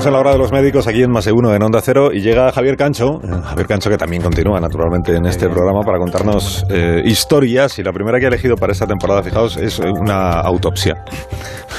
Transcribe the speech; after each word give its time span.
Estamos 0.00 0.14
en 0.14 0.14
la 0.14 0.20
hora 0.20 0.32
de 0.32 0.38
los 0.38 0.50
médicos 0.50 0.86
aquí 0.86 1.02
en 1.02 1.10
Más 1.10 1.26
Uno 1.26 1.54
en 1.54 1.62
Onda 1.62 1.82
Cero 1.82 2.08
y 2.10 2.22
llega 2.22 2.50
Javier 2.52 2.78
Cancho, 2.78 3.20
eh, 3.22 3.28
Javier 3.44 3.66
Cancho 3.66 3.90
que 3.90 3.98
también 3.98 4.22
continúa 4.22 4.58
naturalmente 4.58 5.14
en 5.14 5.26
este 5.26 5.46
programa 5.50 5.82
para 5.82 5.98
contarnos 5.98 6.64
eh, 6.70 7.02
historias 7.04 7.78
y 7.78 7.82
la 7.82 7.92
primera 7.92 8.18
que 8.18 8.24
ha 8.24 8.28
elegido 8.28 8.56
para 8.56 8.72
esta 8.72 8.86
temporada, 8.86 9.22
fijaos, 9.22 9.58
es 9.58 9.78
una 9.78 10.40
autopsia. 10.40 11.04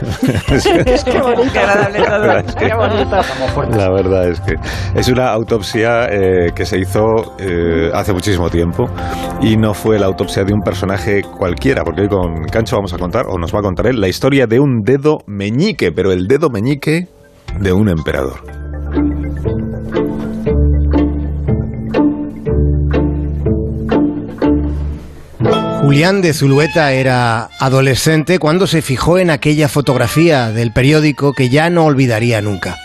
es 0.48 1.04
que 1.04 1.20
bonito. 1.20 3.16
La 3.76 3.90
verdad 3.90 4.30
es 4.30 4.40
que 4.40 4.54
es 4.94 5.08
una 5.08 5.28
autopsia 5.32 6.06
eh, 6.10 6.52
que 6.54 6.64
se 6.64 6.78
hizo 6.78 7.36
hace 7.92 8.14
muchísimo 8.14 8.48
tiempo 8.48 8.88
y 9.42 9.58
no 9.58 9.74
fue 9.74 9.98
la 9.98 10.06
autopsia 10.06 10.42
de 10.42 10.54
un 10.54 10.62
personaje 10.62 11.20
cualquiera, 11.22 11.84
porque 11.84 12.02
hoy 12.02 12.08
con 12.08 12.44
Cancho 12.44 12.76
vamos 12.76 12.94
a 12.94 12.98
contar, 12.98 13.26
o 13.28 13.36
nos 13.36 13.54
va 13.54 13.58
a 13.58 13.62
contar 13.62 13.88
él, 13.88 14.00
la 14.00 14.08
historia 14.08 14.46
de 14.46 14.58
un 14.58 14.80
dedo 14.82 15.18
meñique, 15.26 15.92
pero 15.92 16.12
el 16.12 16.26
dedo 16.26 16.48
meñique 16.48 17.08
de 17.60 17.72
un 17.72 17.88
emperador. 17.88 18.42
Julián 25.80 26.20
de 26.20 26.34
Zulueta 26.34 26.92
era 26.92 27.48
adolescente 27.60 28.38
cuando 28.38 28.66
se 28.66 28.82
fijó 28.82 29.18
en 29.18 29.30
aquella 29.30 29.68
fotografía 29.68 30.50
del 30.50 30.72
periódico 30.72 31.32
que 31.32 31.48
ya 31.48 31.70
no 31.70 31.84
olvidaría 31.84 32.42
nunca 32.42 32.76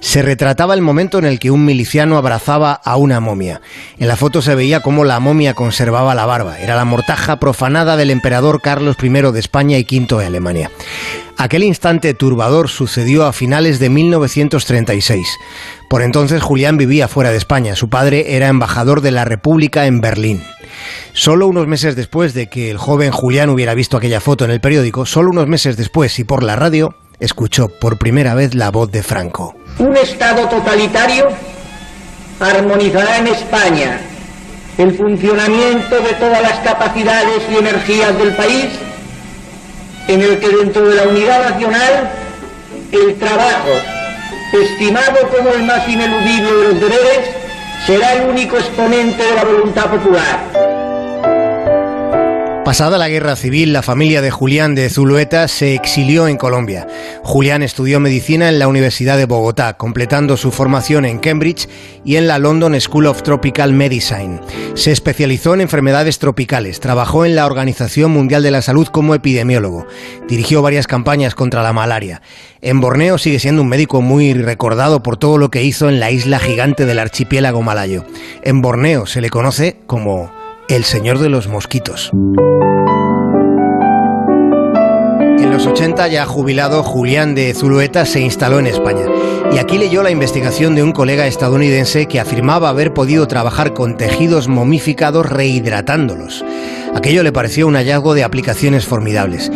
se 0.00 0.22
retrataba 0.22 0.74
el 0.74 0.80
momento 0.80 1.18
en 1.18 1.24
el 1.24 1.38
que 1.38 1.50
un 1.50 1.64
miliciano 1.64 2.16
abrazaba 2.16 2.72
a 2.72 2.96
una 2.96 3.20
momia. 3.20 3.60
En 3.98 4.08
la 4.08 4.16
foto 4.16 4.42
se 4.42 4.54
veía 4.54 4.80
cómo 4.80 5.04
la 5.04 5.20
momia 5.20 5.54
conservaba 5.54 6.14
la 6.14 6.26
barba. 6.26 6.58
Era 6.58 6.76
la 6.76 6.84
mortaja 6.84 7.38
profanada 7.38 7.96
del 7.96 8.10
emperador 8.10 8.60
Carlos 8.60 8.96
I 9.02 9.08
de 9.08 9.40
España 9.40 9.78
y 9.78 9.82
V 9.82 10.18
de 10.18 10.26
Alemania. 10.26 10.70
Aquel 11.40 11.62
instante 11.62 12.14
turbador 12.14 12.68
sucedió 12.68 13.24
a 13.24 13.32
finales 13.32 13.78
de 13.78 13.88
1936. 13.88 15.24
Por 15.88 16.02
entonces 16.02 16.42
Julián 16.42 16.76
vivía 16.76 17.06
fuera 17.06 17.30
de 17.30 17.36
España. 17.36 17.76
Su 17.76 17.88
padre 17.88 18.34
era 18.34 18.48
embajador 18.48 19.02
de 19.02 19.12
la 19.12 19.24
República 19.24 19.86
en 19.86 20.00
Berlín. 20.00 20.42
Solo 21.12 21.46
unos 21.46 21.68
meses 21.68 21.94
después 21.94 22.34
de 22.34 22.48
que 22.48 22.72
el 22.72 22.76
joven 22.76 23.12
Julián 23.12 23.50
hubiera 23.50 23.74
visto 23.74 23.96
aquella 23.96 24.20
foto 24.20 24.44
en 24.44 24.50
el 24.50 24.60
periódico, 24.60 25.06
solo 25.06 25.30
unos 25.30 25.46
meses 25.46 25.76
después 25.76 26.18
y 26.18 26.24
por 26.24 26.42
la 26.42 26.56
radio, 26.56 26.96
escuchó 27.20 27.68
por 27.68 27.98
primera 27.98 28.34
vez 28.34 28.56
la 28.56 28.72
voz 28.72 28.90
de 28.90 29.04
Franco. 29.04 29.54
Un 29.78 29.96
Estado 29.96 30.48
totalitario 30.48 31.28
armonizará 32.40 33.18
en 33.18 33.28
España 33.28 34.00
el 34.76 34.92
funcionamiento 34.96 36.00
de 36.00 36.14
todas 36.14 36.42
las 36.42 36.58
capacidades 36.60 37.42
y 37.48 37.56
energías 37.58 38.18
del 38.18 38.34
país, 38.34 38.70
en 40.08 40.22
el 40.22 40.38
que 40.38 40.48
dentro 40.48 40.88
de 40.88 40.96
la 40.96 41.02
unidad 41.02 41.50
nacional 41.50 42.10
el 42.90 43.14
trabajo, 43.18 43.70
estimado 44.52 45.28
como 45.28 45.50
el 45.50 45.62
más 45.62 45.86
ineludible 45.86 46.50
de 46.50 46.64
los 46.64 46.80
deberes, 46.80 47.30
será 47.86 48.14
el 48.14 48.30
único 48.30 48.56
exponente 48.56 49.22
de 49.22 49.34
la 49.34 49.44
voluntad 49.44 49.86
popular. 49.90 50.67
Pasada 52.68 52.98
la 52.98 53.08
guerra 53.08 53.34
civil, 53.34 53.72
la 53.72 53.80
familia 53.80 54.20
de 54.20 54.30
Julián 54.30 54.74
de 54.74 54.90
Zulueta 54.90 55.48
se 55.48 55.74
exilió 55.74 56.28
en 56.28 56.36
Colombia. 56.36 56.86
Julián 57.22 57.62
estudió 57.62 57.98
medicina 57.98 58.50
en 58.50 58.58
la 58.58 58.68
Universidad 58.68 59.16
de 59.16 59.24
Bogotá, 59.24 59.78
completando 59.78 60.36
su 60.36 60.50
formación 60.50 61.06
en 61.06 61.18
Cambridge 61.18 61.66
y 62.04 62.16
en 62.16 62.26
la 62.26 62.38
London 62.38 62.78
School 62.78 63.06
of 63.06 63.22
Tropical 63.22 63.72
Medicine. 63.72 64.40
Se 64.74 64.92
especializó 64.92 65.54
en 65.54 65.62
enfermedades 65.62 66.18
tropicales, 66.18 66.78
trabajó 66.78 67.24
en 67.24 67.36
la 67.36 67.46
Organización 67.46 68.10
Mundial 68.10 68.42
de 68.42 68.50
la 68.50 68.60
Salud 68.60 68.86
como 68.88 69.14
epidemiólogo, 69.14 69.86
dirigió 70.28 70.60
varias 70.60 70.86
campañas 70.86 71.34
contra 71.34 71.62
la 71.62 71.72
malaria. 71.72 72.20
En 72.60 72.82
Borneo 72.82 73.16
sigue 73.16 73.38
siendo 73.38 73.62
un 73.62 73.68
médico 73.68 74.02
muy 74.02 74.34
recordado 74.34 75.02
por 75.02 75.16
todo 75.16 75.38
lo 75.38 75.50
que 75.50 75.62
hizo 75.62 75.88
en 75.88 76.00
la 76.00 76.10
isla 76.10 76.38
gigante 76.38 76.84
del 76.84 76.98
archipiélago 76.98 77.62
malayo. 77.62 78.04
En 78.42 78.60
Borneo 78.60 79.06
se 79.06 79.22
le 79.22 79.30
conoce 79.30 79.78
como 79.86 80.36
el 80.68 80.84
Señor 80.84 81.18
de 81.18 81.30
los 81.30 81.48
Mosquitos. 81.48 82.10
En 85.38 85.50
los 85.50 85.66
80, 85.66 86.08
ya 86.08 86.26
jubilado, 86.26 86.82
Julián 86.82 87.34
de 87.34 87.54
Zulueta 87.54 88.04
se 88.04 88.20
instaló 88.20 88.58
en 88.58 88.66
España. 88.66 89.06
Y 89.50 89.56
aquí 89.56 89.78
leyó 89.78 90.02
la 90.02 90.10
investigación 90.10 90.74
de 90.74 90.82
un 90.82 90.92
colega 90.92 91.26
estadounidense 91.26 92.06
que 92.06 92.20
afirmaba 92.20 92.68
haber 92.68 92.92
podido 92.92 93.26
trabajar 93.26 93.72
con 93.72 93.96
tejidos 93.96 94.46
momificados 94.48 95.24
rehidratándolos. 95.26 96.44
Aquello 96.94 97.22
le 97.22 97.32
pareció 97.32 97.66
un 97.66 97.76
hallazgo 97.76 98.14
de 98.14 98.24
aplicaciones 98.24 98.84
formidables. 98.84 99.50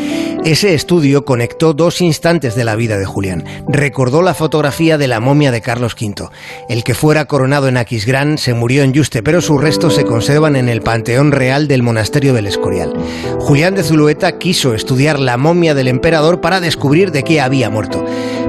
Ese 0.44 0.74
estudio 0.74 1.24
conectó 1.24 1.72
dos 1.72 2.00
instantes 2.00 2.54
de 2.54 2.64
la 2.64 2.76
vida 2.76 2.98
de 2.98 3.04
Julián. 3.04 3.44
Recordó 3.68 4.22
la 4.22 4.34
fotografía 4.34 4.98
de 4.98 5.08
la 5.08 5.20
momia 5.20 5.52
de 5.52 5.60
Carlos 5.60 5.94
V. 6.00 6.28
El 6.68 6.82
que 6.82 6.94
fuera 6.94 7.26
coronado 7.26 7.68
en 7.68 7.76
Aquisgrán 7.76 8.38
se 8.38 8.54
murió 8.54 8.82
en 8.82 8.92
Yuste, 8.92 9.22
pero 9.22 9.40
sus 9.40 9.60
restos 9.60 9.94
se 9.94 10.04
conservan 10.04 10.56
en 10.56 10.68
el 10.68 10.82
Panteón 10.82 11.32
Real 11.32 11.68
del 11.68 11.82
Monasterio 11.82 12.34
del 12.34 12.46
Escorial. 12.46 12.92
Julián 13.38 13.74
de 13.74 13.82
Zulueta 13.82 14.38
quiso 14.38 14.74
estudiar 14.74 15.20
la 15.20 15.36
momia 15.36 15.74
del 15.74 15.88
emperador 15.88 16.40
para 16.40 16.60
descubrir 16.60 17.12
de 17.12 17.22
qué 17.22 17.40
había 17.40 17.70
muerto, 17.70 18.04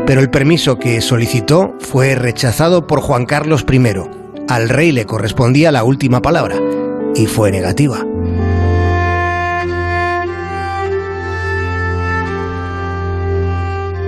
pero 0.05 0.21
el 0.21 0.29
permiso 0.29 0.79
que 0.79 1.01
solicitó 1.01 1.75
fue 1.79 2.15
rechazado 2.15 2.87
por 2.87 3.01
Juan 3.01 3.25
Carlos 3.25 3.65
I. 3.71 3.81
Al 4.49 4.69
rey 4.69 4.91
le 4.91 5.05
correspondía 5.05 5.71
la 5.71 5.83
última 5.83 6.21
palabra, 6.21 6.57
y 7.15 7.27
fue 7.27 7.51
negativa. 7.51 8.05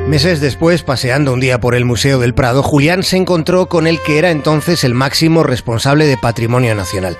Meses 0.07 0.39
después, 0.39 0.83
paseando 0.83 1.33
un 1.33 1.39
día 1.39 1.59
por 1.59 1.73
el 1.73 1.83
Museo 1.83 2.19
del 2.19 2.35
Prado, 2.35 2.61
Julián 2.61 3.01
se 3.01 3.17
encontró 3.17 3.65
con 3.65 3.87
el 3.87 3.99
que 3.99 4.19
era 4.19 4.29
entonces 4.29 4.83
el 4.83 4.93
máximo 4.93 5.41
responsable 5.41 6.05
de 6.05 6.15
Patrimonio 6.15 6.75
Nacional. 6.75 7.17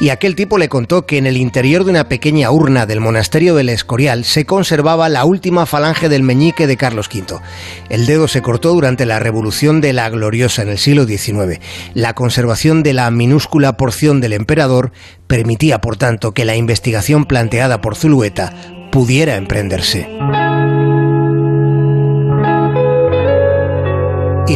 Y 0.00 0.08
aquel 0.08 0.34
tipo 0.34 0.56
le 0.56 0.70
contó 0.70 1.04
que 1.04 1.18
en 1.18 1.26
el 1.26 1.36
interior 1.36 1.84
de 1.84 1.90
una 1.90 2.08
pequeña 2.08 2.50
urna 2.50 2.86
del 2.86 3.00
monasterio 3.00 3.54
del 3.54 3.68
Escorial 3.68 4.24
se 4.24 4.46
conservaba 4.46 5.10
la 5.10 5.26
última 5.26 5.66
falange 5.66 6.08
del 6.08 6.22
meñique 6.22 6.66
de 6.66 6.78
Carlos 6.78 7.10
V. 7.12 7.38
El 7.90 8.06
dedo 8.06 8.26
se 8.28 8.40
cortó 8.40 8.72
durante 8.72 9.04
la 9.04 9.18
Revolución 9.18 9.82
de 9.82 9.92
la 9.92 10.08
Gloriosa 10.08 10.62
en 10.62 10.70
el 10.70 10.78
siglo 10.78 11.04
XIX. 11.04 11.60
La 11.92 12.14
conservación 12.14 12.82
de 12.82 12.94
la 12.94 13.10
minúscula 13.10 13.76
porción 13.76 14.22
del 14.22 14.32
emperador 14.32 14.90
permitía, 15.26 15.82
por 15.82 15.98
tanto, 15.98 16.32
que 16.32 16.46
la 16.46 16.56
investigación 16.56 17.26
planteada 17.26 17.82
por 17.82 17.94
Zulueta 17.94 18.54
pudiera 18.90 19.36
emprenderse. 19.36 20.08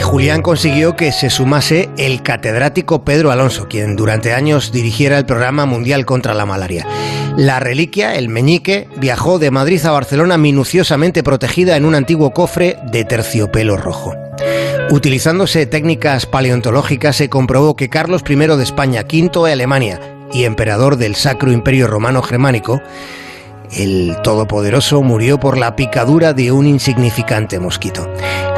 Julián 0.06 0.40
consiguió 0.40 0.94
que 0.94 1.10
se 1.10 1.30
sumase 1.30 1.90
el 1.98 2.22
catedrático 2.22 3.04
Pedro 3.04 3.32
Alonso, 3.32 3.66
quien 3.66 3.96
durante 3.96 4.32
años 4.34 4.70
dirigiera 4.70 5.18
el 5.18 5.26
programa 5.26 5.66
mundial 5.66 6.06
contra 6.06 6.32
la 6.32 6.46
malaria. 6.46 6.86
La 7.36 7.58
reliquia, 7.58 8.14
el 8.14 8.28
meñique, 8.28 8.88
viajó 8.98 9.40
de 9.40 9.50
Madrid 9.50 9.84
a 9.84 9.90
Barcelona 9.90 10.38
minuciosamente 10.38 11.24
protegida 11.24 11.76
en 11.76 11.84
un 11.84 11.96
antiguo 11.96 12.30
cofre 12.30 12.78
de 12.84 13.04
terciopelo 13.04 13.76
rojo. 13.76 14.14
Utilizándose 14.90 15.66
técnicas 15.66 16.24
paleontológicas 16.24 17.16
se 17.16 17.28
comprobó 17.28 17.74
que 17.74 17.90
Carlos 17.90 18.22
I 18.28 18.36
de 18.36 18.62
España, 18.62 19.02
V 19.12 19.44
de 19.44 19.52
Alemania 19.52 20.00
y 20.32 20.44
emperador 20.44 20.98
del 20.98 21.16
Sacro 21.16 21.50
Imperio 21.50 21.88
Romano 21.88 22.22
Germánico, 22.22 22.80
el 23.72 24.16
Todopoderoso 24.22 25.02
murió 25.02 25.38
por 25.38 25.58
la 25.58 25.76
picadura 25.76 26.32
de 26.32 26.52
un 26.52 26.66
insignificante 26.66 27.58
mosquito. 27.58 28.08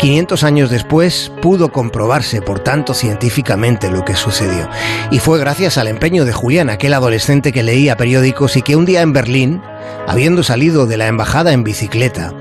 500 0.00 0.44
años 0.44 0.70
después 0.70 1.32
pudo 1.42 1.72
comprobarse, 1.72 2.40
por 2.40 2.60
tanto, 2.60 2.94
científicamente 2.94 3.90
lo 3.90 4.04
que 4.04 4.14
sucedió. 4.14 4.68
Y 5.10 5.18
fue 5.18 5.40
gracias 5.40 5.76
al 5.78 5.88
empeño 5.88 6.24
de 6.24 6.32
Julián, 6.32 6.70
aquel 6.70 6.94
adolescente 6.94 7.52
que 7.52 7.62
leía 7.62 7.96
periódicos 7.96 8.56
y 8.56 8.62
que 8.62 8.76
un 8.76 8.84
día 8.84 9.02
en 9.02 9.12
Berlín, 9.12 9.60
habiendo 10.06 10.42
salido 10.42 10.86
de 10.86 10.96
la 10.96 11.08
embajada 11.08 11.52
en 11.52 11.64
bicicleta, 11.64 12.32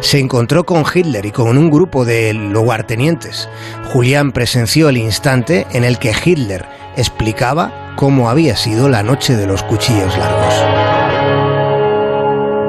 se 0.00 0.18
encontró 0.18 0.66
con 0.66 0.84
Hitler 0.92 1.24
y 1.24 1.30
con 1.30 1.56
un 1.56 1.70
grupo 1.70 2.04
de 2.04 2.34
lugartenientes. 2.34 3.48
Julián 3.92 4.32
presenció 4.32 4.88
el 4.88 4.98
instante 4.98 5.66
en 5.72 5.84
el 5.84 5.98
que 5.98 6.12
Hitler 6.24 6.66
explicaba 6.96 7.94
cómo 7.96 8.28
había 8.28 8.56
sido 8.56 8.88
la 8.88 9.02
noche 9.02 9.36
de 9.36 9.46
los 9.46 9.62
cuchillos 9.62 10.16
largos. 10.18 10.95